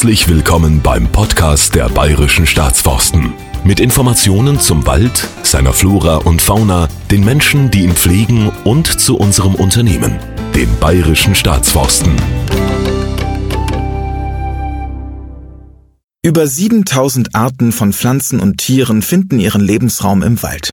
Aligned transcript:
Herzlich 0.00 0.28
willkommen 0.28 0.80
beim 0.80 1.12
Podcast 1.12 1.74
der 1.74 1.90
Bayerischen 1.90 2.46
Staatsforsten. 2.46 3.34
Mit 3.64 3.80
Informationen 3.80 4.58
zum 4.58 4.86
Wald, 4.86 5.28
seiner 5.42 5.74
Flora 5.74 6.16
und 6.16 6.40
Fauna, 6.40 6.88
den 7.10 7.22
Menschen, 7.22 7.70
die 7.70 7.82
ihn 7.82 7.92
pflegen 7.92 8.48
und 8.64 8.86
zu 8.86 9.18
unserem 9.18 9.54
Unternehmen, 9.54 10.18
den 10.54 10.74
Bayerischen 10.78 11.34
Staatsforsten. 11.34 12.16
Über 16.22 16.46
7000 16.46 17.34
Arten 17.34 17.70
von 17.70 17.92
Pflanzen 17.92 18.40
und 18.40 18.56
Tieren 18.56 19.02
finden 19.02 19.38
ihren 19.38 19.60
Lebensraum 19.60 20.22
im 20.22 20.42
Wald. 20.42 20.70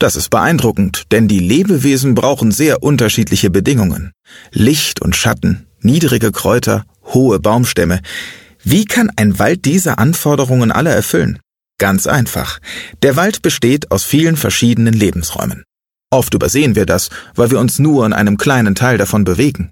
Das 0.00 0.16
ist 0.16 0.30
beeindruckend, 0.30 1.04
denn 1.12 1.28
die 1.28 1.38
Lebewesen 1.38 2.16
brauchen 2.16 2.50
sehr 2.50 2.82
unterschiedliche 2.82 3.50
Bedingungen. 3.50 4.10
Licht 4.50 5.00
und 5.00 5.14
Schatten, 5.14 5.68
niedrige 5.80 6.32
Kräuter, 6.32 6.84
hohe 7.04 7.38
Baumstämme. 7.38 8.00
Wie 8.64 8.84
kann 8.84 9.10
ein 9.16 9.38
Wald 9.38 9.64
diese 9.64 9.98
Anforderungen 9.98 10.72
alle 10.72 10.90
erfüllen? 10.90 11.38
Ganz 11.78 12.06
einfach. 12.06 12.58
Der 13.02 13.16
Wald 13.16 13.42
besteht 13.42 13.90
aus 13.90 14.04
vielen 14.04 14.36
verschiedenen 14.36 14.94
Lebensräumen. 14.94 15.64
Oft 16.10 16.32
übersehen 16.32 16.74
wir 16.74 16.86
das, 16.86 17.10
weil 17.34 17.50
wir 17.50 17.60
uns 17.60 17.78
nur 17.78 18.06
in 18.06 18.14
einem 18.14 18.38
kleinen 18.38 18.74
Teil 18.74 18.96
davon 18.96 19.24
bewegen. 19.24 19.70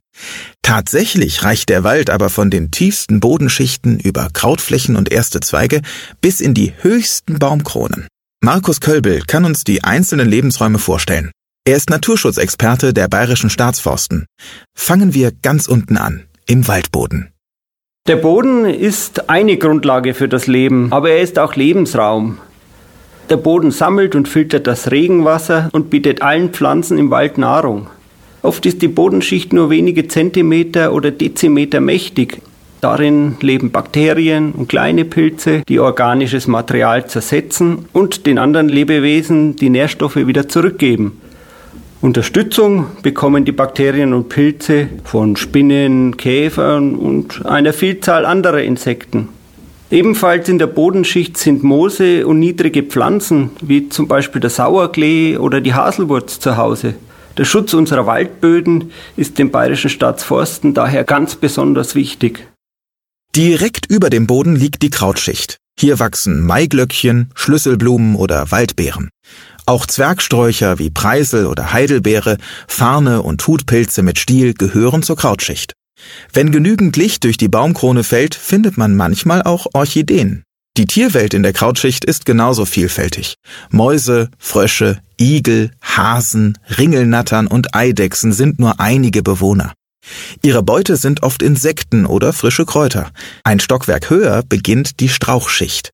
Tatsächlich 0.63 1.43
reicht 1.43 1.71
der 1.71 1.83
Wald 1.83 2.11
aber 2.11 2.29
von 2.29 2.51
den 2.51 2.71
tiefsten 2.71 3.21
Bodenschichten 3.21 3.99
über 3.99 4.29
Krautflächen 4.33 4.97
und 4.97 5.11
erste 5.11 5.41
Zweige 5.41 5.81
bis 6.21 6.41
in 6.41 6.53
die 6.53 6.75
höchsten 6.79 7.39
Baumkronen. 7.39 8.07
Markus 8.43 8.81
Kölbel 8.81 9.23
kann 9.27 9.47
uns 9.47 9.65
die 9.65 9.83
einzelnen 9.83 10.29
Lebensräume 10.29 10.79
vorstellen. 10.79 11.33
Er 11.65 11.77
ist 11.77 11.91
Naturschutzexperte 11.91 12.93
der 12.93 13.09
Bayerischen 13.09 13.51
Staatsforsten. 13.51 14.27
Fangen 14.77 15.15
wir 15.15 15.33
ganz 15.33 15.67
unten 15.67 15.97
an, 15.97 16.25
im 16.47 16.69
Waldboden. 16.69 17.31
Der 18.07 18.15
Boden 18.15 18.67
ist 18.67 19.29
eine 19.29 19.57
Grundlage 19.57 20.15
für 20.15 20.29
das 20.29 20.47
Leben, 20.47 20.93
aber 20.93 21.11
er 21.11 21.23
ist 21.23 21.41
auch 21.41 21.57
Lebensraum. 21.57 22.39
Der 23.31 23.37
Boden 23.37 23.73
sammelt 23.73 24.15
und 24.15 24.29
filtert 24.29 24.69
das 24.69 24.93
Regenwasser 24.93 25.71
und 25.73 25.91
bietet 25.91 26.23
allen 26.23 26.51
Pflanzen 26.51 26.99
im 26.99 27.11
Wald 27.11 27.37
Nahrung. 27.37 27.89
Oft 28.43 28.65
ist 28.65 28.81
die 28.81 28.87
Bodenschicht 28.87 29.53
nur 29.53 29.71
wenige 29.71 30.07
Zentimeter 30.07 30.93
oder 30.93 31.11
Dezimeter 31.11 31.81
mächtig. 31.81 32.43
Darin 32.81 33.39
leben 33.41 33.73
Bakterien 33.73 34.53
und 34.53 34.69
kleine 34.69 35.05
Pilze, 35.05 35.63
die 35.69 35.81
organisches 35.81 36.47
Material 36.47 37.09
zersetzen 37.09 37.87
und 37.93 38.25
den 38.27 38.39
anderen 38.39 38.69
Lebewesen 38.69 39.57
die 39.57 39.71
Nährstoffe 39.71 40.15
wieder 40.15 40.49
zurückgeben. 40.49 41.21
Unterstützung 42.03 42.87
bekommen 43.03 43.45
die 43.45 43.53
Bakterien 43.53 44.13
und 44.13 44.29
Pilze 44.29 44.89
von 45.05 45.37
Spinnen, 45.37 46.17
Käfern 46.17 46.95
und 46.95 47.47
einer 47.47 47.73
Vielzahl 47.73 48.27
anderer 48.27 48.63
Insekten. 48.63 49.29
Ebenfalls 49.91 50.49
in 50.49 50.59
der 50.59 50.67
Bodenschicht 50.67 51.37
sind 51.39 51.63
Moose 51.63 52.27
und 52.27 52.39
niedrige 52.39 52.83
Pflanzen, 52.83 53.51
wie 53.63 53.89
zum 53.89 54.09
Beispiel 54.09 54.41
der 54.41 54.51
Sauerklee 54.51 55.37
oder 55.39 55.61
die 55.61 55.75
Haselwurz 55.75 56.41
zu 56.41 56.57
Hause. 56.57 56.95
Der 57.39 57.45
Schutz 57.45 57.73
unserer 57.73 58.07
Waldböden 58.07 58.91
ist 59.17 59.39
dem 59.39 59.51
Bayerischen 59.51 59.91
Staatsforsten 59.91 60.75
daher 60.75 61.05
ganz 61.05 61.37
besonders 61.37 61.95
wichtig. 61.95 62.47
Direkt 63.35 63.87
über 63.87 64.11
dem 64.11 64.27
Boden 64.27 64.57
liegt 64.57 64.83
die 64.83 64.91
Krautschicht. 64.91 65.59
Hier 65.79 65.99
wachsen 65.99 66.45
Maiglöckchen, 66.47 67.31
Schlüsselblumen 67.35 68.17
oder 68.17 68.51
Waldbeeren. 68.51 69.11
Auch 69.67 69.85
Zwergsträucher 69.85 70.79
wie 70.79 70.91
Preisel 70.91 71.47
oder 71.47 71.73
Heidelbeere, 71.73 72.39
Farne 72.69 73.23
und 73.23 73.45
Hutpilze 73.47 74.03
mit 74.03 74.21
Stiel 74.21 74.55
gehören 74.55 75.03
zur 75.03 75.17
Krautschicht. 75.17 75.73
Wenn 76.33 76.53
genügend 76.53 76.97
Licht 76.97 77.25
durch 77.25 77.37
die 77.37 77.49
Baumkrone 77.49 78.05
fällt, 78.05 78.37
findet 78.37 78.77
man 78.77 78.95
manchmal 78.95 79.43
auch 79.43 79.67
Orchideen. 79.73 80.45
Die 80.77 80.87
Tierwelt 80.87 81.35
in 81.35 81.43
der 81.43 81.53
Krautschicht 81.53 82.05
ist 82.05 82.27
genauso 82.27 82.65
vielfältig. 82.65 83.35
Mäuse, 83.71 84.31
Frösche, 84.39 85.01
Igel, 85.19 85.73
Hasen, 85.83 86.59
Ringelnattern 86.79 87.47
und 87.49 87.75
Eidechsen 87.75 88.33
sind 88.33 88.61
nur 88.61 88.79
einige 88.79 89.23
Bewohner. 89.23 89.73
Ihre 90.43 90.63
Beute 90.63 90.97
sind 90.97 91.23
oft 91.23 91.43
Insekten 91.43 92.07
oder 92.07 92.33
frische 92.33 92.67
Kräuter. 92.67 93.11
Ein 93.43 93.59
Stockwerk 93.59 94.11
höher 94.11 94.45
beginnt 94.49 95.01
die 95.01 95.09
Strauchschicht. 95.09 95.91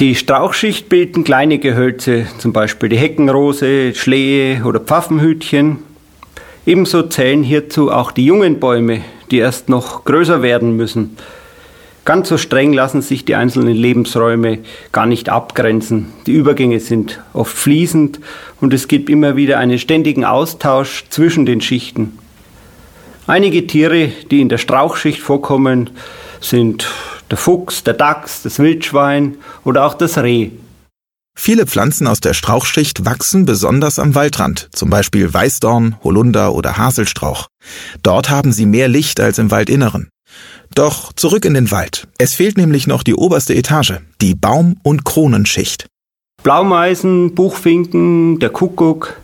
Die 0.00 0.14
Strauchschicht 0.14 0.88
bilden 0.88 1.22
kleine 1.22 1.58
Gehölze, 1.58 2.26
zum 2.38 2.52
Beispiel 2.52 2.88
die 2.88 2.96
Heckenrose, 2.96 3.94
Schlehe 3.94 4.64
oder 4.64 4.80
Pfaffenhütchen. 4.80 5.78
Ebenso 6.66 7.02
zählen 7.02 7.42
hierzu 7.42 7.92
auch 7.92 8.10
die 8.10 8.24
jungen 8.24 8.58
Bäume, 8.58 9.02
die 9.30 9.38
erst 9.38 9.68
noch 9.68 10.04
größer 10.04 10.42
werden 10.42 10.76
müssen. 10.76 11.16
Ganz 12.04 12.28
so 12.30 12.36
streng 12.36 12.72
lassen 12.72 13.00
sich 13.00 13.24
die 13.24 13.36
einzelnen 13.36 13.76
Lebensräume 13.76 14.58
gar 14.90 15.06
nicht 15.06 15.28
abgrenzen. 15.28 16.12
Die 16.26 16.32
Übergänge 16.32 16.80
sind 16.80 17.20
oft 17.32 17.56
fließend 17.56 18.18
und 18.60 18.72
es 18.74 18.88
gibt 18.88 19.08
immer 19.08 19.36
wieder 19.36 19.58
einen 19.58 19.78
ständigen 19.78 20.24
Austausch 20.24 21.04
zwischen 21.10 21.46
den 21.46 21.60
Schichten. 21.60 22.18
Einige 23.28 23.68
Tiere, 23.68 24.10
die 24.32 24.40
in 24.40 24.48
der 24.48 24.58
Strauchschicht 24.58 25.20
vorkommen, 25.20 25.90
sind 26.40 26.90
der 27.32 27.38
Fuchs, 27.38 27.82
der 27.82 27.94
Dachs, 27.94 28.42
das 28.42 28.58
Wildschwein 28.58 29.38
oder 29.64 29.86
auch 29.86 29.94
das 29.94 30.18
Reh. 30.18 30.50
Viele 31.34 31.66
Pflanzen 31.66 32.06
aus 32.06 32.20
der 32.20 32.34
Strauchschicht 32.34 33.06
wachsen 33.06 33.46
besonders 33.46 33.98
am 33.98 34.14
Waldrand, 34.14 34.68
zum 34.72 34.90
Beispiel 34.90 35.32
Weißdorn, 35.32 35.96
Holunder 36.04 36.54
oder 36.54 36.76
Haselstrauch. 36.76 37.46
Dort 38.02 38.28
haben 38.28 38.52
sie 38.52 38.66
mehr 38.66 38.86
Licht 38.86 39.18
als 39.18 39.38
im 39.38 39.50
Waldinneren. 39.50 40.10
Doch 40.74 41.14
zurück 41.14 41.46
in 41.46 41.54
den 41.54 41.70
Wald. 41.70 42.06
Es 42.18 42.34
fehlt 42.34 42.58
nämlich 42.58 42.86
noch 42.86 43.02
die 43.02 43.14
oberste 43.14 43.54
Etage, 43.54 43.94
die 44.20 44.34
Baum- 44.34 44.76
und 44.82 45.06
Kronenschicht. 45.06 45.86
Blaumeisen, 46.42 47.34
Buchfinken, 47.34 48.40
der 48.40 48.50
Kuckuck 48.50 49.16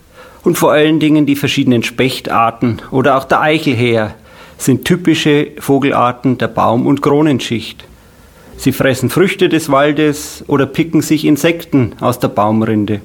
und 0.44 0.56
vor 0.56 0.72
allen 0.72 0.98
Dingen 0.98 1.26
die 1.26 1.36
verschiedenen 1.36 1.82
Spechtarten 1.82 2.80
oder 2.90 3.18
auch 3.18 3.24
der 3.24 3.42
Eichelhäher 3.42 4.14
sind 4.56 4.86
typische 4.86 5.52
Vogelarten 5.58 6.38
der 6.38 6.48
Baum- 6.48 6.86
und 6.86 7.02
Kronenschicht. 7.02 7.84
Sie 8.58 8.72
fressen 8.72 9.08
Früchte 9.08 9.48
des 9.48 9.70
Waldes 9.70 10.44
oder 10.48 10.66
picken 10.66 11.00
sich 11.00 11.24
Insekten 11.24 11.92
aus 12.00 12.18
der 12.18 12.26
Baumrinde. 12.26 13.00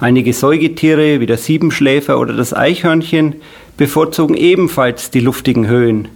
Einige 0.00 0.32
Säugetiere 0.32 1.20
wie 1.20 1.26
der 1.26 1.36
Siebenschläfer 1.36 2.18
oder 2.18 2.34
das 2.34 2.52
Eichhörnchen 2.52 3.36
bevorzugen 3.76 4.34
ebenfalls 4.34 5.12
die 5.12 5.20
luftigen 5.20 5.68
Höhen. 5.68 6.08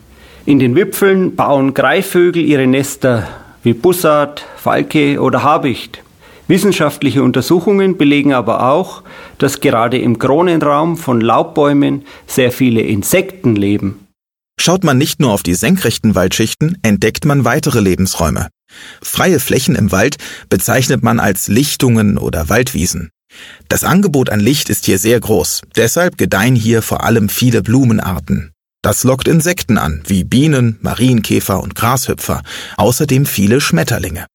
In 0.44 0.58
den 0.58 0.74
Wipfeln 0.74 1.36
bauen 1.36 1.72
Greifvögel 1.72 2.44
ihre 2.44 2.66
Nester 2.66 3.28
wie 3.62 3.74
Bussard, 3.74 4.44
Falke 4.56 5.20
oder 5.20 5.44
Habicht. 5.44 6.02
Wissenschaftliche 6.48 7.22
Untersuchungen 7.22 7.96
belegen 7.96 8.32
aber 8.32 8.72
auch, 8.72 9.04
dass 9.38 9.60
gerade 9.60 9.98
im 9.98 10.18
Kronenraum 10.18 10.96
von 10.96 11.20
Laubbäumen 11.20 12.02
sehr 12.26 12.50
viele 12.50 12.80
Insekten 12.80 13.54
leben. 13.54 14.00
Schaut 14.64 14.84
man 14.84 14.96
nicht 14.96 15.18
nur 15.18 15.32
auf 15.32 15.42
die 15.42 15.56
senkrechten 15.56 16.14
Waldschichten, 16.14 16.78
entdeckt 16.82 17.24
man 17.24 17.44
weitere 17.44 17.80
Lebensräume. 17.80 18.46
Freie 19.02 19.40
Flächen 19.40 19.74
im 19.74 19.90
Wald 19.90 20.18
bezeichnet 20.50 21.02
man 21.02 21.18
als 21.18 21.48
Lichtungen 21.48 22.16
oder 22.16 22.48
Waldwiesen. 22.48 23.10
Das 23.68 23.82
Angebot 23.82 24.30
an 24.30 24.38
Licht 24.38 24.70
ist 24.70 24.84
hier 24.84 25.00
sehr 25.00 25.18
groß, 25.18 25.62
deshalb 25.74 26.16
gedeihen 26.16 26.54
hier 26.54 26.80
vor 26.80 27.02
allem 27.02 27.28
viele 27.28 27.60
Blumenarten. 27.60 28.52
Das 28.82 29.02
lockt 29.02 29.26
Insekten 29.26 29.78
an, 29.78 30.04
wie 30.06 30.22
Bienen, 30.22 30.78
Marienkäfer 30.80 31.60
und 31.60 31.74
Grashüpfer, 31.74 32.44
außerdem 32.76 33.26
viele 33.26 33.60
Schmetterlinge. 33.60 34.26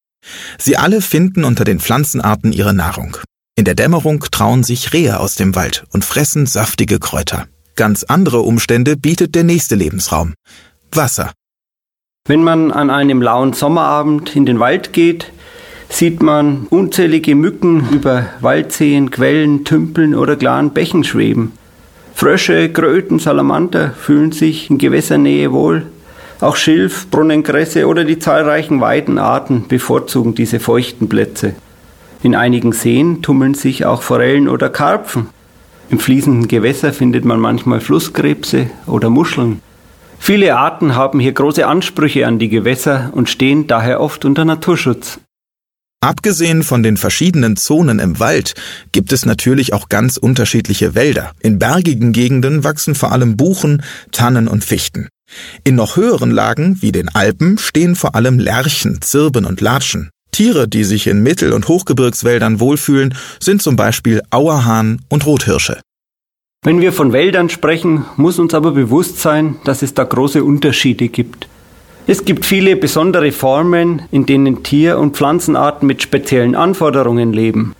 Sie 0.57 0.75
alle 0.75 0.99
finden 0.99 1.45
unter 1.45 1.63
den 1.63 1.79
Pflanzenarten 1.79 2.51
ihre 2.51 2.73
Nahrung. 2.73 3.16
In 3.55 3.63
der 3.63 3.75
Dämmerung 3.75 4.19
trauen 4.29 4.66
sich 4.66 4.91
Rehe 4.91 5.21
aus 5.21 5.35
dem 5.35 5.55
Wald 5.55 5.85
und 5.91 6.03
fressen 6.03 6.47
saftige 6.47 6.99
Kräuter. 6.99 7.47
Ganz 7.77 8.03
andere 8.03 8.39
Umstände 8.39 8.97
bietet 8.97 9.35
der 9.35 9.43
nächste 9.43 9.75
Lebensraum. 9.75 10.33
Wasser. 10.91 11.31
Wenn 12.28 12.43
man 12.43 12.72
an 12.72 12.90
einem 12.90 13.22
lauen 13.22 13.53
Sommerabend 13.53 14.35
in 14.35 14.47
den 14.47 14.59
Wald 14.59 14.93
geht, 14.93 15.31
sieht 15.87 16.23
man 16.23 16.66
unzählige 16.72 17.35
Mücken 17.35 17.87
über 17.91 18.25
Waldseen, 18.41 19.11
Quellen, 19.11 19.63
Tümpeln 19.63 20.16
oder 20.16 20.35
klaren 20.35 20.72
Bächen 20.72 21.03
schweben. 21.03 21.52
Frösche, 22.16 22.73
Kröten, 22.73 23.19
Salamander 23.19 23.91
fühlen 23.91 24.31
sich 24.31 24.72
in 24.72 24.79
Gewässernähe 24.79 25.52
wohl. 25.52 25.85
Auch 26.41 26.55
Schilf, 26.55 27.11
Brunnenkresse 27.11 27.85
oder 27.85 28.05
die 28.05 28.17
zahlreichen 28.17 28.81
Weidenarten 28.81 29.67
bevorzugen 29.67 30.34
diese 30.34 30.59
feuchten 30.59 31.09
Plätze. 31.09 31.53
In 32.23 32.34
einigen 32.34 32.72
Seen 32.72 33.22
tummeln 33.22 33.53
sich 33.53 33.85
auch 33.85 34.02
Forellen 34.02 34.49
oder 34.49 34.69
Karpfen. 34.69 35.29
Im 35.89 35.99
fließenden 35.99 36.47
Gewässer 36.47 36.93
findet 36.93 37.23
man 37.25 37.39
manchmal 37.39 37.79
Flusskrebse 37.79 38.69
oder 38.85 39.09
Muscheln. 39.09 39.61
Viele 40.19 40.57
Arten 40.57 40.95
haben 40.95 41.19
hier 41.19 41.31
große 41.31 41.66
Ansprüche 41.66 42.28
an 42.28 42.39
die 42.39 42.49
Gewässer 42.49 43.11
und 43.13 43.29
stehen 43.29 43.67
daher 43.67 44.01
oft 44.01 44.25
unter 44.25 44.45
Naturschutz. 44.45 45.19
Abgesehen 45.99 46.61
von 46.63 46.84
den 46.84 46.97
verschiedenen 46.97 47.57
Zonen 47.57 47.99
im 47.99 48.19
Wald 48.19 48.53
gibt 48.91 49.11
es 49.11 49.25
natürlich 49.25 49.73
auch 49.73 49.89
ganz 49.89 50.17
unterschiedliche 50.17 50.93
Wälder. 50.93 51.31
In 51.39 51.57
bergigen 51.57 52.13
Gegenden 52.13 52.63
wachsen 52.63 52.93
vor 52.93 53.11
allem 53.11 53.35
Buchen, 53.35 53.81
Tannen 54.11 54.47
und 54.47 54.63
Fichten. 54.63 55.09
In 55.63 55.75
noch 55.75 55.97
höheren 55.97 56.31
Lagen, 56.31 56.81
wie 56.81 56.91
den 56.91 57.09
Alpen, 57.09 57.57
stehen 57.57 57.95
vor 57.95 58.16
allem 58.16 58.40
Lerchen, 58.40 59.01
Zirben 59.01 59.45
und 59.45 59.59
Latschen. 59.59 60.11
Tiere, 60.37 60.67
die 60.67 60.84
sich 60.84 61.07
in 61.07 61.23
Mittel- 61.23 61.51
und 61.51 61.67
Hochgebirgswäldern 61.67 62.59
wohlfühlen, 62.59 63.16
sind 63.39 63.59
zum 63.59 63.75
Beispiel 63.75 64.22
Auerhahn 64.29 65.01
und 65.09 65.25
Rothirsche. 65.25 65.81
Wenn 66.63 66.79
wir 66.79 66.93
von 66.93 67.11
Wäldern 67.11 67.49
sprechen, 67.49 68.05
muss 68.17 68.37
uns 68.37 68.53
aber 68.53 68.69
bewusst 68.69 69.19
sein, 69.19 69.55
dass 69.63 69.81
es 69.81 69.95
da 69.95 70.03
große 70.03 70.43
Unterschiede 70.43 71.07
gibt. 71.07 71.47
Es 72.05 72.23
gibt 72.23 72.45
viele 72.45 72.75
besondere 72.75 73.31
Formen, 73.31 74.03
in 74.11 74.28
denen 74.28 74.61
Tier- 74.61 74.99
und 74.99 75.17
Pflanzenarten 75.17 75.87
mit 75.87 76.03
speziellen 76.03 76.53
Anforderungen 76.53 77.33
leben. 77.33 77.73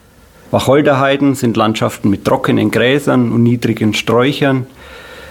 Wacholderheiden 0.50 1.36
sind 1.36 1.58
Landschaften 1.58 2.10
mit 2.10 2.26
trockenen 2.26 2.72
Gräsern 2.72 3.32
und 3.32 3.44
niedrigen 3.44 3.94
Sträuchern. 3.94 4.66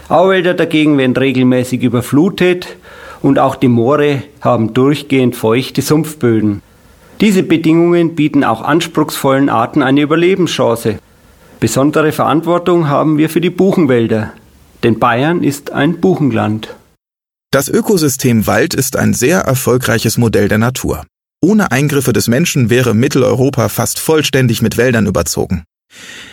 Auwälder 0.08 0.55
dagegen 0.55 0.96
werden 0.96 1.17
regelmäßig 1.17 1.82
überflutet 1.82 2.76
und 3.20 3.40
auch 3.40 3.56
die 3.56 3.67
Moore 3.67 4.22
haben 4.40 4.75
durchgehend 4.75 5.34
feuchte 5.34 5.82
Sumpfböden. 5.82 6.62
Diese 7.21 7.43
Bedingungen 7.43 8.15
bieten 8.15 8.45
auch 8.45 8.61
anspruchsvollen 8.61 9.49
Arten 9.49 9.83
eine 9.83 10.03
Überlebenschance. 10.03 10.99
Besondere 11.61 12.13
Verantwortung 12.13 12.89
haben 12.89 13.17
wir 13.17 13.31
für 13.31 13.41
die 13.41 13.51
Buchenwälder, 13.51 14.35
denn 14.83 14.99
Bayern 14.99 15.43
ist 15.43 15.73
ein 15.73 16.01
Buchenland. 16.01 16.77
Das 17.51 17.69
Ökosystem 17.69 18.47
Wald 18.47 18.75
ist 18.75 18.97
ein 18.97 19.15
sehr 19.15 19.41
erfolgreiches 19.41 20.19
Modell 20.19 20.49
der 20.49 20.59
Natur. 20.59 21.07
Ohne 21.43 21.73
Eingriffe 21.73 22.13
des 22.13 22.29
Menschen 22.29 22.69
wäre 22.69 22.93
Mitteleuropa 22.95 23.71
fast 23.71 23.99
vollständig 23.99 24.61
mit 24.61 24.77
Wäldern 24.77 25.07
überzogen. 25.07 25.65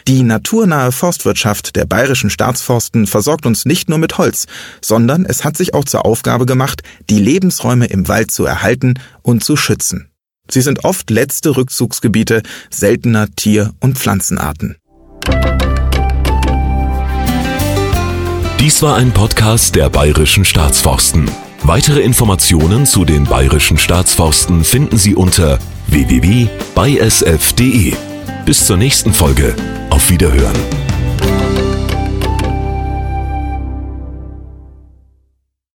Die 0.08 0.24
naturnahe 0.24 0.92
Forstwirtschaft 0.92 1.78
der 1.78 1.86
bayerischen 1.86 2.30
Staatsforsten 2.30 3.08
versorgt 3.08 3.46
uns 3.46 3.64
nicht 3.64 3.88
nur 3.88 4.00
mit 4.00 4.18
Holz, 4.18 4.48
sondern 4.82 5.26
es 5.26 5.46
hat 5.46 5.56
sich 5.56 5.74
auch 5.74 5.86
zur 5.86 6.06
Aufgabe 6.06 6.46
gemacht, 6.46 6.82
die 7.10 7.20
Lebensräume 7.20 7.86
im 7.86 8.10
Wald 8.10 8.32
zu 8.32 8.44
erhalten 8.44 8.96
und 9.22 9.44
zu 9.44 9.56
schützen. 9.56 10.10
Sie 10.50 10.62
sind 10.62 10.84
oft 10.84 11.10
letzte 11.10 11.56
Rückzugsgebiete 11.56 12.44
seltener 12.70 13.28
Tier- 13.36 13.72
und 13.80 13.98
Pflanzenarten. 13.98 14.78
Dies 18.60 18.82
war 18.82 18.96
ein 18.96 19.12
Podcast 19.12 19.76
der 19.76 19.90
bayerischen 19.90 20.46
Staatsforsten. 20.46 21.30
Weitere 21.64 22.02
Informationen 22.02 22.86
zu 22.86 23.04
den 23.06 23.26
bayerischen 23.26 23.78
Staatsforsten 23.78 24.64
finden 24.64 24.98
Sie 24.98 25.16
unter 25.16 25.60
www.bysf.de. 25.88 26.54
Bis 28.46 28.66
zur 28.66 28.78
nächsten 28.78 29.14
Folge. 29.14 29.56
Auf 29.90 30.10
Wiederhören. 30.10 30.56